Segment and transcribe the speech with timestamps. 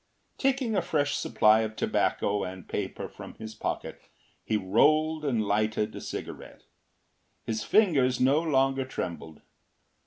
[0.39, 4.01] Taking a fresh supply of tobacco and paper from his pocket,
[4.43, 6.63] he rolled and lighted a cigarette.
[7.43, 9.43] His fingers no longer trembled.